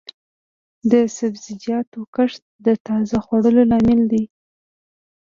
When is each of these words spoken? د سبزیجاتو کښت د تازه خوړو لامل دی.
د 0.91 0.93
سبزیجاتو 1.17 1.99
کښت 2.15 2.43
د 2.65 2.67
تازه 2.85 3.17
خوړو 3.25 3.61
لامل 3.71 4.01
دی. 4.11 4.23